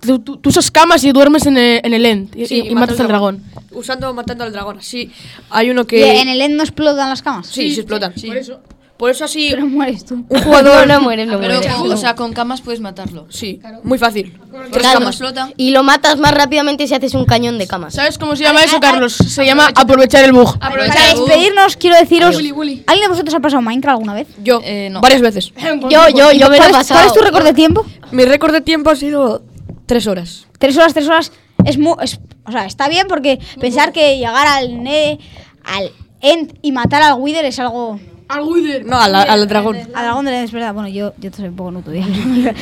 Tú, 0.00 0.18
tú- 0.20 0.36
tú 0.36 0.50
usas 0.50 0.70
camas 0.70 1.02
y 1.04 1.10
duermes 1.10 1.46
en 1.46 1.56
el, 1.56 1.80
en 1.82 1.94
el 1.94 2.06
end 2.06 2.36
y, 2.36 2.46
Sí, 2.46 2.62
y- 2.64 2.68
y 2.68 2.74
matas 2.74 3.00
al 3.00 3.08
dragón. 3.08 3.42
Usando, 3.72 4.12
matando 4.14 4.44
al 4.44 4.52
dragón. 4.52 4.78
Así, 4.78 5.10
hay 5.50 5.70
uno 5.70 5.82
¿Y 5.82 5.86
que... 5.86 6.20
en 6.20 6.28
el 6.28 6.40
end 6.40 6.54
no 6.54 6.62
explotan 6.62 7.08
las 7.08 7.22
camas? 7.22 7.46
Sí, 7.48 7.72
se 7.74 7.80
explotan. 7.80 8.12
Por 8.12 8.36
eso. 8.36 8.60
Por 8.96 9.10
eso 9.10 9.24
así, 9.26 9.48
Pero 9.50 9.66
mueres 9.66 10.04
tú. 10.06 10.24
un 10.28 10.42
jugador... 10.42 10.86
No, 10.86 10.94
no 10.94 11.00
mueres, 11.02 11.26
no 11.28 11.38
Pero, 11.38 11.54
mueres. 11.60 11.72
o 11.92 11.96
sea, 11.98 12.14
con 12.14 12.32
camas 12.32 12.62
puedes 12.62 12.80
matarlo. 12.80 13.26
Sí, 13.28 13.60
muy 13.82 13.98
fácil. 13.98 14.38
Tres 14.50 14.82
Claro, 14.82 15.00
camas. 15.00 15.14
explota. 15.16 15.50
Y 15.58 15.70
lo 15.70 15.82
matas 15.82 16.18
más 16.18 16.32
rápidamente 16.32 16.86
si 16.88 16.94
haces 16.94 17.12
un 17.14 17.26
cañón 17.26 17.58
de 17.58 17.66
camas. 17.66 17.92
¿Sabes 17.94 18.16
cómo 18.16 18.36
se 18.36 18.44
llama 18.44 18.62
eso, 18.64 18.80
Carlos? 18.80 19.12
Se 19.14 19.44
llama 19.44 19.68
aprovechar 19.74 20.24
el 20.24 20.32
bug. 20.32 20.58
Para 20.58 20.84
despedirnos, 21.14 21.76
quiero 21.76 21.96
deciros. 21.96 22.36
¿Alguien 22.36 22.84
de 23.02 23.08
vosotros 23.08 23.34
ha 23.34 23.40
pasado 23.40 23.60
Minecraft 23.62 23.92
alguna 23.96 24.14
vez? 24.14 24.28
Yo, 24.42 24.60
Eh, 24.64 24.88
no. 24.90 25.00
varias 25.02 25.20
veces. 25.20 25.52
Yo, 25.90 26.08
yo, 26.08 26.32
yo 26.32 26.48
me 26.48 26.48
lo 26.48 26.54
he 26.54 26.58
¿Cuál 26.58 26.70
es, 26.70 26.76
pasado. 26.76 27.00
cuál 27.00 27.06
es 27.08 27.12
tu 27.12 27.20
récord 27.20 27.44
de 27.44 27.52
tiempo? 27.52 27.84
Mi 28.12 28.24
récord 28.24 28.52
de 28.52 28.60
tiempo 28.62 28.90
ha 28.90 28.96
sido 28.96 29.42
tres 29.86 30.06
horas. 30.06 30.46
Tres 30.58 30.76
horas, 30.78 30.94
tres 30.94 31.06
horas 31.06 31.32
es 31.64 31.76
muy. 31.76 31.94
es- 32.02 32.18
o 32.46 32.52
sea, 32.52 32.64
está 32.64 32.88
bien 32.88 33.08
porque 33.08 33.40
pensar 33.60 33.92
que 33.92 34.16
llegar 34.18 34.46
al 34.46 34.82
ne, 34.82 35.18
al 35.64 35.90
end 36.22 36.54
y 36.62 36.72
matar 36.72 37.02
al 37.02 37.20
Wither 37.20 37.44
es 37.44 37.58
algo. 37.58 37.98
Al 38.28 38.42
Wither. 38.42 38.84
No, 38.84 39.00
al, 39.00 39.14
al 39.14 39.48
dragón. 39.48 39.76
Al 39.94 40.04
dragón 40.04 40.26
de 40.26 40.42
es 40.42 40.52
verdad. 40.52 40.74
Bueno, 40.74 40.88
yo, 40.88 41.12
yo 41.18 41.30
soy 41.34 41.48
un 41.48 41.56
poco 41.56 41.70
nuto. 41.70 41.92
ya. 41.94 42.04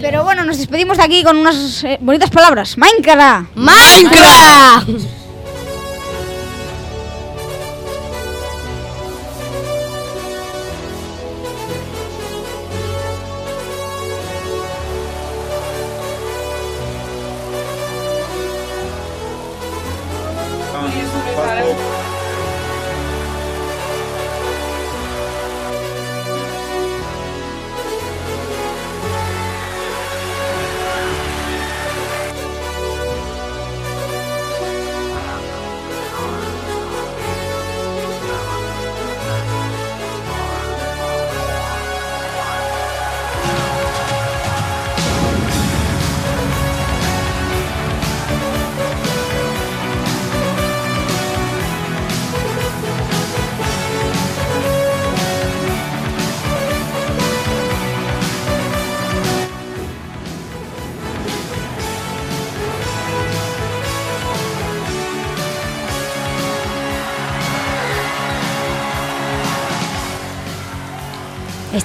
Pero 0.00 0.24
bueno, 0.24 0.44
nos 0.44 0.58
despedimos 0.58 0.96
de 0.96 1.04
aquí 1.04 1.22
con 1.22 1.36
unas 1.36 1.84
eh, 1.84 1.98
bonitas 2.00 2.30
palabras. 2.30 2.76
Minecraft. 2.76 3.54
¡Minecraft! 3.54 5.19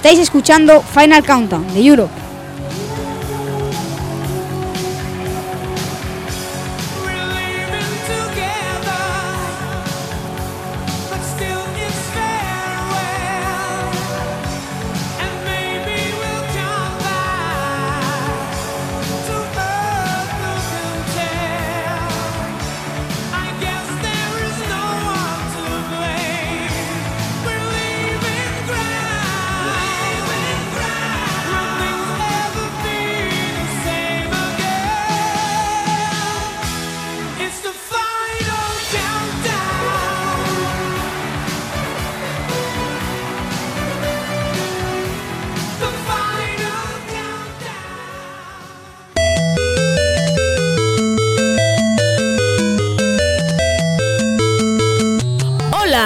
Estáis 0.06 0.20
escuchando 0.20 0.82
Final 0.82 1.24
Countdown 1.26 1.66
de 1.74 1.84
Europe. 1.84 2.25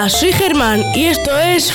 Hola, 0.00 0.08
soy 0.08 0.32
Germán 0.32 0.82
y 0.94 1.04
esto 1.04 1.38
es. 1.38 1.74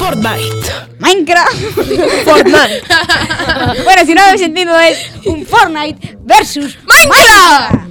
Fortnite. 0.00 0.66
Minecraft. 0.98 1.54
Fortnite. 2.24 2.82
bueno, 3.84 4.04
si 4.04 4.14
no 4.14 4.22
lo 4.22 4.26
habéis 4.26 4.42
entendido 4.42 4.76
es 4.80 4.98
un 5.26 5.46
Fortnite 5.46 6.18
versus 6.22 6.76
Minecraft. 6.88 7.88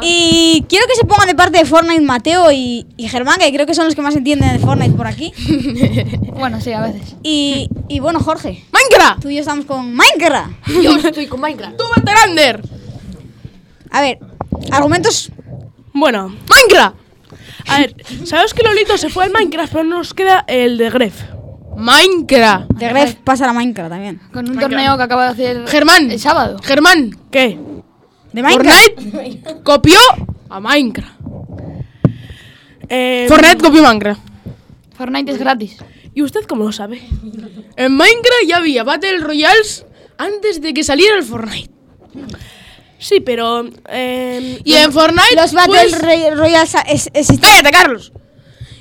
Y 0.00 0.64
quiero 0.68 0.86
que 0.86 0.94
se 0.94 1.04
pongan 1.04 1.26
de 1.26 1.34
parte 1.34 1.58
de 1.58 1.64
Fortnite 1.64 2.02
Mateo 2.02 2.52
y, 2.52 2.86
y 2.96 3.08
Germán, 3.08 3.40
que 3.40 3.52
creo 3.52 3.66
que 3.66 3.74
son 3.74 3.86
los 3.86 3.96
que 3.96 4.02
más 4.02 4.14
entienden 4.14 4.52
de 4.52 4.60
Fortnite 4.60 4.94
por 4.94 5.08
aquí. 5.08 5.32
Bueno, 6.38 6.60
sí, 6.60 6.72
a 6.72 6.82
veces. 6.82 7.16
Y, 7.24 7.68
y 7.88 7.98
bueno, 7.98 8.20
Jorge, 8.20 8.64
Minecraft. 8.72 9.22
tú 9.22 9.28
y 9.28 9.34
yo 9.34 9.40
estamos 9.40 9.64
con 9.64 9.92
Minecraft. 9.92 10.52
Yo 10.82 10.96
estoy 10.98 11.26
con 11.26 11.40
Minecraft. 11.40 11.76
Tú 11.76 11.84
Lander. 12.04 12.62
A 13.90 14.00
ver, 14.00 14.20
argumentos. 14.70 15.32
Bueno, 15.92 16.34
Minecraft. 16.48 16.96
A 17.68 17.78
ver, 17.78 17.94
¿sabes 18.24 18.54
que 18.54 18.62
Lolito 18.62 18.96
se 18.96 19.08
fue 19.08 19.24
al 19.24 19.30
Minecraft, 19.32 19.72
pero 19.72 19.84
nos 19.84 20.14
queda 20.14 20.44
el 20.48 20.78
de 20.78 20.90
Gref? 20.90 21.22
Minecraft. 21.76 22.70
De 22.72 22.88
Gref 22.88 23.14
pasa 23.16 23.48
a 23.48 23.52
Minecraft 23.52 23.90
también. 23.90 24.20
Con 24.32 24.48
un 24.48 24.58
torneo 24.58 24.96
que 24.96 25.02
acaba 25.02 25.24
de 25.24 25.30
hacer 25.30 25.68
Germán. 25.68 26.10
el 26.10 26.18
sábado. 26.18 26.58
Germán, 26.62 27.16
¿qué? 27.30 27.58
De 28.32 28.42
Minecraft. 28.42 29.00
Fortnite 29.00 29.62
copió 29.62 29.98
a 30.48 30.60
Minecraft. 30.60 31.12
Eh, 32.88 33.26
Fortnite 33.28 33.58
copió 33.58 33.82
Minecraft. 33.82 34.20
Fortnite 34.96 35.32
es 35.32 35.38
gratis. 35.38 35.76
¿Y 36.14 36.22
usted 36.22 36.44
cómo 36.44 36.64
lo 36.64 36.72
sabe? 36.72 37.00
En 37.76 37.96
Minecraft 37.96 38.46
ya 38.46 38.58
había 38.58 38.84
Battle 38.84 39.18
Royales 39.18 39.86
antes 40.18 40.60
de 40.60 40.74
que 40.74 40.84
saliera 40.84 41.16
el 41.16 41.22
Fortnite. 41.22 41.70
Sí, 43.02 43.20
pero... 43.20 43.68
eh, 43.88 44.60
y 44.64 44.74
en 44.74 44.92
Fortnite... 44.92 45.34
Los 45.34 45.52
Battle 45.52 45.74
pues- 45.90 46.00
Roy- 46.00 46.30
Royales 46.34 46.74
es, 46.88 47.06
existen. 47.12 47.38
¡Cállate, 47.50 47.70
Carlos! 47.72 48.12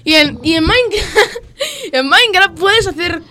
Y 0.03 0.13
en, 0.13 0.39
y 0.43 0.53
en 0.53 0.63
Minecraft... 0.63 1.17
en 1.91 2.07
Minecraft 2.07 2.57
puedes 2.59 2.85
hacer... 2.87 3.21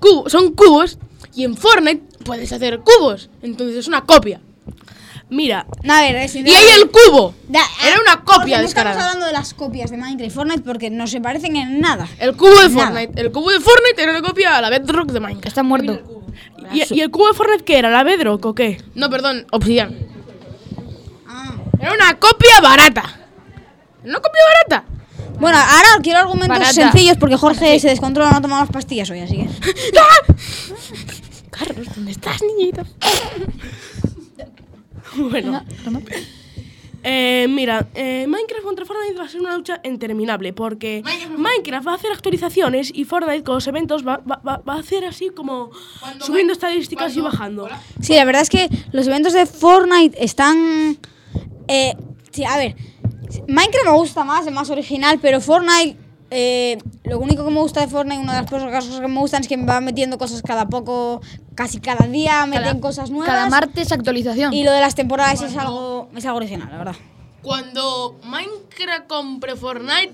Cubos, 0.00 0.32
son 0.32 0.54
cubos. 0.54 0.98
Y 1.34 1.44
en 1.44 1.56
Fortnite 1.56 2.02
puedes 2.24 2.50
hacer 2.52 2.80
cubos. 2.80 3.28
Entonces 3.42 3.76
es 3.76 3.88
una 3.88 4.04
copia. 4.04 4.40
Mira. 5.30 5.66
A 5.86 6.00
ver, 6.00 6.16
es 6.16 6.34
Y 6.34 6.38
hay 6.48 6.66
el 6.80 6.90
cubo. 6.90 7.34
Da- 7.48 7.60
Era 7.86 8.00
una 8.00 8.12
Jorge, 8.24 8.24
copia 8.40 8.56
no 8.56 8.62
descarada. 8.62 8.92
estamos 8.96 9.14
hablando 9.14 9.26
de 9.26 9.32
las 9.34 9.52
copias 9.52 9.90
de 9.90 9.98
Minecraft 9.98 10.32
y 10.32 10.34
Fortnite 10.34 10.62
porque 10.62 10.88
no 10.88 11.06
se 11.06 11.20
parecen 11.20 11.56
en 11.56 11.80
nada. 11.80 12.08
El 12.18 12.34
cubo 12.36 12.50
de 12.62 12.70
Nada. 12.70 12.86
Fortnite. 12.90 13.20
El 13.20 13.30
cubo 13.32 13.50
de 13.50 13.60
Fortnite 13.60 14.02
era 14.02 14.12
una 14.12 14.22
copia 14.22 14.56
a 14.56 14.62
la 14.62 14.70
Bedrock 14.70 15.10
de 15.12 15.20
Minecraft. 15.20 15.46
Está 15.46 15.62
muerto. 15.62 16.00
¿Y, 16.72 16.94
y 16.94 17.00
el 17.02 17.10
cubo 17.10 17.28
de 17.28 17.34
Fortnite 17.34 17.64
qué 17.64 17.78
era? 17.78 17.90
¿La 17.90 18.02
Bedrock 18.04 18.44
o 18.46 18.54
qué? 18.54 18.80
No, 18.94 19.10
perdón, 19.10 19.46
Obsidian. 19.50 19.96
Era 21.80 21.92
una 21.92 22.18
copia 22.18 22.60
barata. 22.62 23.02
¿Una 24.04 24.20
copia 24.20 24.40
barata? 24.54 24.84
Bueno, 25.38 25.58
ahora 25.58 25.88
quiero 26.02 26.18
argumentos 26.20 26.58
Barata. 26.58 26.72
sencillos 26.72 27.16
porque 27.18 27.36
Jorge 27.36 27.78
se 27.78 27.88
descontrola, 27.88 28.30
no 28.32 28.36
ha 28.38 28.40
tomado 28.40 28.62
las 28.62 28.70
pastillas 28.72 29.08
hoy, 29.10 29.20
así 29.20 29.36
que. 29.36 29.48
Carlos, 31.50 31.86
¿dónde 31.94 32.10
estás, 32.12 32.40
niñito? 32.42 32.82
bueno. 35.30 35.62
Eh, 37.04 37.46
mira, 37.48 37.86
eh, 37.94 38.26
Minecraft 38.28 38.64
contra 38.64 38.84
Fortnite 38.84 39.16
va 39.18 39.24
a 39.24 39.28
ser 39.28 39.40
una 39.40 39.56
lucha 39.56 39.80
interminable 39.84 40.52
porque 40.52 41.02
Minecraft 41.36 41.86
va 41.86 41.92
a 41.92 41.94
hacer 41.94 42.10
actualizaciones 42.12 42.90
y 42.92 43.04
Fortnite 43.04 43.44
con 43.44 43.54
los 43.54 43.66
eventos 43.68 44.06
va, 44.06 44.16
va- 44.18 44.40
va- 44.46 44.58
va 44.68 44.74
a 44.74 44.78
hacer 44.80 45.04
así 45.04 45.30
como 45.30 45.70
subiendo 46.20 46.52
estadísticas 46.52 47.16
y 47.16 47.20
bajando. 47.20 47.68
Sí, 48.00 48.14
la 48.16 48.24
verdad 48.24 48.42
es 48.42 48.50
que 48.50 48.68
los 48.90 49.06
eventos 49.06 49.32
de 49.32 49.46
Fortnite 49.46 50.22
están. 50.22 50.98
Eh, 51.68 51.94
sí, 52.32 52.44
a 52.44 52.56
ver. 52.56 52.74
Minecraft 53.46 53.86
me 53.86 53.92
gusta 53.92 54.24
más, 54.24 54.46
es 54.46 54.52
más 54.52 54.70
original, 54.70 55.18
pero 55.20 55.40
Fortnite. 55.40 55.96
eh, 56.30 56.78
lo 57.04 57.18
único 57.18 57.44
que 57.44 57.50
me 57.50 57.60
gusta 57.60 57.80
de 57.80 57.88
Fortnite, 57.88 58.20
una 58.20 58.34
de 58.34 58.42
las 58.42 58.50
cosas 58.50 59.00
que 59.00 59.08
me 59.08 59.20
gustan 59.20 59.42
es 59.42 59.48
que 59.48 59.56
me 59.56 59.64
va 59.64 59.80
metiendo 59.80 60.18
cosas 60.18 60.42
cada 60.42 60.66
poco, 60.66 61.20
casi 61.54 61.80
cada 61.80 62.06
día, 62.06 62.44
meten 62.46 62.80
cosas 62.80 63.10
nuevas. 63.10 63.28
Cada 63.28 63.48
martes 63.48 63.92
actualización. 63.92 64.52
y 64.52 64.64
lo 64.64 64.72
de 64.72 64.80
las 64.80 64.94
temporadas 64.94 65.40
es 65.42 65.56
algo, 65.56 66.08
es 66.16 66.24
algo 66.26 66.38
original, 66.38 66.68
la 66.70 66.78
verdad. 66.78 66.96
Cuando 67.42 68.18
Minecraft 68.24 69.06
compre 69.06 69.56
Fortnite, 69.56 70.12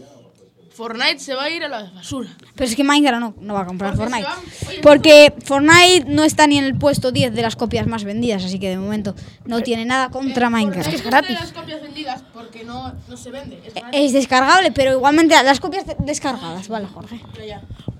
Fortnite 0.75 1.21
se 1.21 1.35
va 1.35 1.45
a 1.45 1.50
ir 1.50 1.62
a 1.62 1.69
la 1.69 1.90
basura. 1.95 2.28
Pero 2.54 2.69
es 2.69 2.75
que 2.75 2.83
Minecraft 2.83 3.21
no, 3.21 3.35
no 3.40 3.54
va 3.54 3.61
a 3.61 3.66
comprar 3.66 3.95
Porque 3.95 4.11
Fortnite. 4.11 4.28
va- 4.28 4.69
oye, 4.71 4.81
Porque 4.83 5.35
Fortnite 5.45 6.04
no 6.09 6.25
está 6.25 6.47
ni 6.47 6.59
en 6.59 6.64
el 6.64 6.76
puesto 6.76 7.12
10 7.12 7.33
de 7.35 7.43
las 7.43 7.54
copias 7.54 7.87
más 7.87 8.02
vendidas, 8.04 8.45
así 8.45 8.59
que 8.59 8.69
de 8.71 8.76
momento 8.78 9.14
no 9.45 9.61
tiene 9.62 9.85
nada 9.85 10.11
contra 10.11 10.50
Minecraft. 10.50 10.93
Es 10.93 11.04
gratis. 11.04 11.38
las 11.38 11.52
copias 11.52 11.81
vendidas 11.81 12.25
porque 12.35 12.64
no, 12.64 12.93
no 13.09 13.16
se 13.16 13.31
vende. 13.31 13.61
Es 13.64 13.73
gratis. 13.75 14.00
Es 14.00 14.12
descargable, 14.12 14.73
pero 14.73 14.93
igualmente 14.93 15.35
las 15.45 15.61
copias 15.61 15.87
de- 15.87 15.97
descargadas, 16.00 16.66
¿vale, 16.69 16.87
Jorge? 16.87 17.21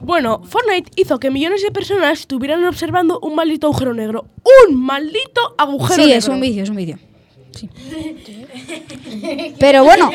Bueno, 0.00 0.43
Fortnite 0.45 0.90
hizo 0.97 1.19
que 1.19 1.31
millones 1.31 1.62
de 1.62 1.71
personas 1.71 2.21
estuvieran 2.21 2.64
observando 2.64 3.21
un 3.21 3.35
maldito 3.35 3.69
agujero 3.69 3.95
negro. 3.95 4.26
¡Un 4.69 4.75
maldito 4.85 5.54
agujero 5.57 5.95
Sí, 5.95 6.09
negro! 6.09 6.19
es 6.19 6.28
un 6.28 6.40
vídeo, 6.40 6.62
es 6.64 6.71
un 6.71 6.76
vídeo. 6.76 6.99
Sí. 7.56 7.68
Pero 9.58 9.84
bueno, 9.84 10.11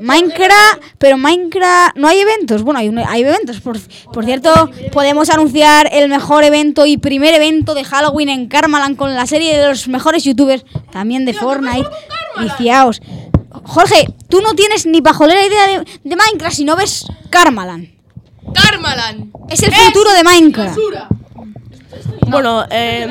Minecraft, 0.00 0.80
pero 0.98 1.16
Minecraft 1.16 1.96
no 1.96 2.08
hay 2.08 2.20
eventos. 2.20 2.62
Bueno, 2.62 2.80
hay, 2.80 2.88
un- 2.88 2.98
hay 2.98 3.22
eventos. 3.22 3.60
Por, 3.60 3.78
por 4.12 4.24
cierto, 4.24 4.70
podemos 4.92 5.30
anunciar 5.30 5.88
el 5.92 6.08
mejor 6.08 6.44
evento 6.44 6.86
y 6.86 6.96
primer 6.96 7.34
evento 7.34 7.74
de 7.74 7.84
Halloween 7.84 8.28
en 8.28 8.46
Karmaland 8.48 8.96
con 8.96 9.14
la 9.14 9.26
serie 9.26 9.56
de 9.58 9.68
los 9.68 9.88
mejores 9.88 10.24
youtubers, 10.24 10.64
también 10.92 11.24
de 11.24 11.34
Fortnite. 11.34 11.88
Viciaos. 12.40 13.00
Jorge, 13.64 14.06
tú 14.28 14.40
no 14.42 14.54
tienes 14.54 14.86
ni 14.86 15.00
pajolera 15.00 15.44
idea 15.44 15.66
de, 15.68 15.84
de 16.04 16.16
Minecraft 16.16 16.54
si 16.56 16.64
no 16.64 16.76
ves 16.76 17.06
Karmaland. 17.30 17.88
¡Karmaland! 18.54 19.32
Es 19.48 19.62
el 19.62 19.74
futuro 19.74 20.12
de 20.12 20.22
Minecraft. 20.22 20.68
basura. 20.76 21.08
Bueno, 22.28 22.64
eh, 22.70 23.08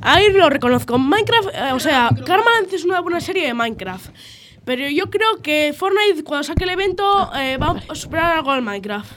ahí 0.00 0.32
lo 0.32 0.48
reconozco. 0.50 0.98
Minecraft, 0.98 1.48
eh, 1.54 1.72
o 1.72 1.80
sea, 1.80 2.10
Karmaland 2.26 2.72
es 2.72 2.84
una 2.84 3.00
buena 3.00 3.20
serie 3.20 3.46
de 3.46 3.54
Minecraft. 3.54 4.10
Pero 4.64 4.88
yo 4.88 5.10
creo 5.10 5.40
que 5.42 5.74
Fortnite, 5.76 6.22
cuando 6.22 6.44
saque 6.44 6.64
el 6.64 6.70
evento, 6.70 7.30
eh, 7.34 7.56
va 7.56 7.82
a 7.88 7.94
superar 7.94 8.36
algo 8.38 8.50
al 8.50 8.62
Minecraft. 8.62 9.10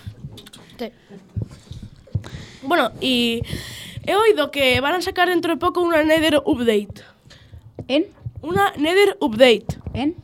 Bueno, 2.63 2.91
y 3.01 3.41
he 4.05 4.15
oído 4.15 4.49
que 4.49 4.79
van 4.79 4.95
a 4.95 5.01
sacar 5.01 5.27
dentro 5.27 5.53
de 5.53 5.59
poco 5.59 5.81
una 5.81 6.01
Nether 6.01 6.41
Update. 6.45 7.03
¿En? 7.89 8.05
Una 8.41 8.71
Nether 8.77 9.17
Update. 9.19 9.65
¿En? 9.93 10.15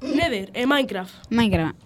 Nether, 0.00 0.50
en 0.54 0.68
Minecraft. 0.68 1.12
Minecraft. 1.30 1.76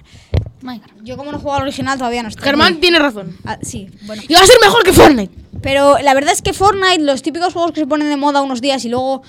Minecraft. 0.61 1.01
Yo 1.03 1.17
como 1.17 1.33
no 1.33 1.39
juego 1.39 1.57
al 1.57 1.63
original 1.63 1.97
todavía 1.97 2.23
no 2.23 2.29
estoy. 2.29 2.45
Germán 2.45 2.79
tiene 2.79 2.99
razón. 2.99 3.37
Ah, 3.45 3.59
sí, 3.63 3.89
bueno. 4.03 4.23
Y 4.29 4.35
va 4.35 4.41
a 4.41 4.47
ser 4.47 4.57
mejor 4.63 4.85
que 4.85 4.93
Fortnite. 4.93 5.42
Pero 5.63 5.99
la 5.99 6.15
verdad 6.15 6.33
es 6.33 6.43
que 6.43 6.53
Fortnite, 6.53 7.03
los 7.03 7.23
típicos 7.23 7.53
juegos 7.53 7.73
que 7.73 7.81
se 7.81 7.87
ponen 7.87 8.09
de 8.09 8.17
moda 8.17 8.43
unos 8.43 8.61
días 8.61 8.85
y 8.85 8.89
luego 8.89 9.23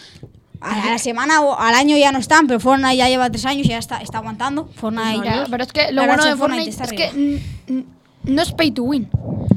a 0.59 0.89
la 0.89 0.97
semana 0.97 1.41
o 1.41 1.59
al 1.59 1.75
año 1.75 1.97
ya 1.97 2.11
no 2.11 2.19
están, 2.19 2.47
pero 2.47 2.59
Fortnite 2.59 2.95
ya 2.95 3.09
lleva 3.09 3.29
tres 3.29 3.45
años 3.45 3.65
y 3.65 3.69
ya 3.69 3.77
está, 3.77 4.01
está 4.01 4.19
aguantando. 4.19 4.69
Fortnite. 4.75 5.25
Ya, 5.25 5.45
pero 5.49 5.63
es 5.63 5.71
que 5.71 5.91
lo 5.91 6.01
La 6.01 6.07
bueno 6.07 6.25
de 6.25 6.35
Fortnite 6.35 6.69
está 6.69 6.85
es 6.85 6.93
que 6.93 7.07
arriba. 7.07 7.83
No 8.23 8.41
es 8.41 8.51
pay 8.51 8.71
to 8.71 8.83
win. 8.83 9.09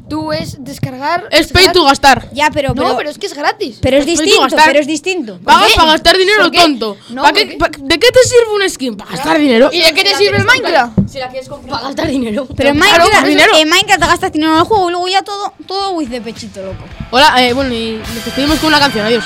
Tú 0.09 0.33
es 0.33 0.63
descargar. 0.63 1.25
Es 1.33 1.49
pay 1.53 1.73
to 1.73 1.85
gastar. 1.85 2.29
Ya, 2.33 2.51
pero, 2.53 2.75
pero, 2.75 2.89
No, 2.89 2.97
pero 2.97 3.11
es 3.11 3.19
que 3.19 3.27
es 3.27 3.35
gratis. 3.35 3.79
pero 3.83 3.97
es 3.97 4.07
distinto, 4.07 4.57
pero 4.65 4.79
es 4.79 4.87
distinto. 4.87 5.41
Pagas 5.43 5.73
para 5.75 5.93
gastar 5.93 6.17
dinero 6.17 6.43
¿Por 6.43 6.53
qué? 6.53 6.59
tonto. 6.61 6.97
No, 7.11 7.23
¿Pa 7.23 7.33
qué- 7.33 7.57
porque- 7.59 7.79
pa- 7.79 7.85
¿De 7.85 7.99
qué 7.99 8.09
te 8.13 8.21
sirve 8.23 8.55
una 8.55 8.69
skin? 8.69 8.97
Para 8.97 9.11
gastar 9.11 9.39
dinero. 9.39 9.69
¿Y 9.73 9.81
de 9.81 9.93
qué 9.93 10.05
te 10.05 10.15
sirve 10.15 10.39
el 10.39 10.45
Minecraft? 10.45 10.97
Para 11.69 11.83
gastar 11.83 12.09
dinero. 12.09 12.47
Pero 12.57 12.69
en 12.71 12.79
Minecraft, 12.79 13.13
por 13.21 13.29
dinero. 13.29 13.53
en 13.57 13.69
Minecraft 13.69 14.01
te 14.01 14.07
gastas 14.07 14.33
dinero 14.33 14.53
en 14.53 14.59
el 14.61 14.65
juego 14.65 14.89
y 14.89 14.93
luego 14.93 15.09
ya 15.09 15.23
todo, 15.23 15.53
todo 15.67 15.91
with 15.93 16.09
de 16.09 16.21
pechito, 16.21 16.63
loco. 16.63 16.85
Hola, 17.11 17.35
eh, 17.45 17.53
bueno, 17.53 17.75
y 17.75 18.01
nos 18.15 18.25
despedimos 18.25 18.59
con 18.59 18.69
una 18.69 18.79
canción. 18.79 19.07
Adiós. 19.07 19.25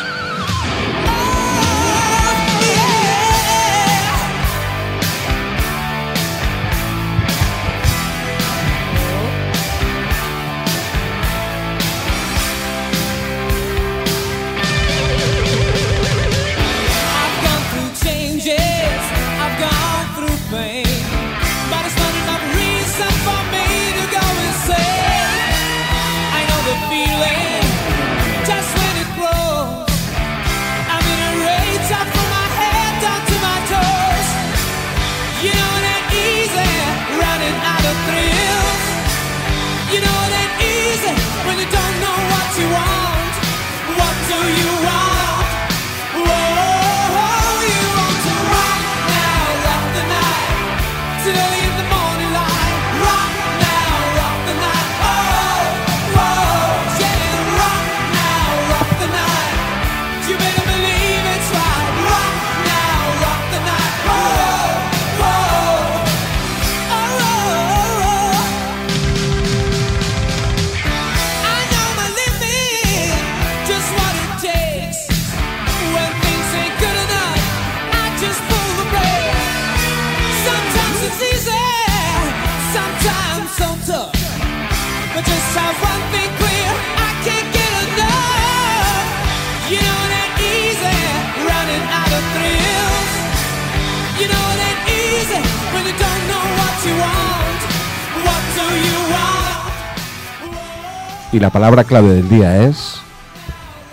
Y 101.40 101.42
la 101.42 101.48
palabra 101.48 101.85
clave 101.85 102.11
del 102.11 102.29
día 102.29 102.66
es. 102.66 103.00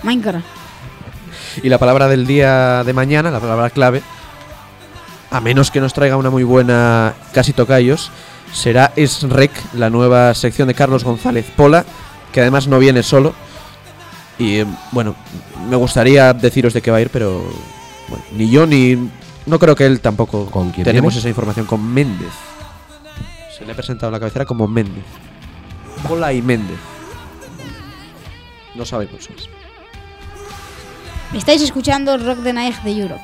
Minecraft. 0.03 0.45
Y 1.63 1.69
la 1.69 1.77
palabra 1.77 2.09
del 2.09 2.27
día 2.27 2.83
de 2.83 2.91
mañana, 2.91 3.31
la 3.31 3.39
palabra 3.39 3.69
clave, 3.69 4.01
a 5.31 5.39
menos 5.39 5.71
que 5.71 5.79
nos 5.79 5.93
traiga 5.93 6.17
una 6.17 6.29
muy 6.29 6.43
buena 6.43 7.13
casi 7.31 7.53
tocayos, 7.53 8.11
será 8.51 8.91
Es 8.97 9.23
Rec, 9.23 9.53
la 9.75 9.89
nueva 9.89 10.33
sección 10.33 10.67
de 10.67 10.73
Carlos 10.73 11.05
González 11.05 11.45
Pola, 11.55 11.85
que 12.33 12.41
además 12.41 12.67
no 12.67 12.79
viene 12.79 13.01
solo. 13.01 13.33
Y 14.37 14.57
eh, 14.57 14.65
bueno, 14.91 15.15
me 15.69 15.77
gustaría 15.77 16.33
deciros 16.33 16.73
de 16.73 16.81
qué 16.81 16.91
va 16.91 16.97
a 16.97 17.01
ir, 17.01 17.11
pero 17.11 17.49
bueno, 18.09 18.25
ni 18.33 18.49
yo 18.49 18.65
ni. 18.67 19.09
No 19.45 19.57
creo 19.57 19.73
que 19.73 19.85
él 19.85 20.01
tampoco 20.01 20.47
¿Con 20.47 20.71
quién 20.71 20.83
tenemos 20.83 21.13
viene? 21.13 21.19
esa 21.19 21.29
información. 21.29 21.65
Con 21.65 21.81
Méndez. 21.93 22.33
Se 23.57 23.63
le 23.65 23.71
ha 23.71 23.75
presentado 23.75 24.11
la 24.11 24.19
cabecera 24.19 24.43
como 24.43 24.67
Méndez. 24.67 25.05
Pola 26.05 26.33
y 26.33 26.41
Méndez. 26.41 26.96
No 28.77 28.85
sabemos 28.85 29.27
más. 29.31 29.49
Estáis 31.33 31.61
escuchando 31.63 32.15
Rock 32.17 32.43
the 32.43 32.53
Night 32.53 32.75
de 32.83 32.91
Europe. 32.91 33.23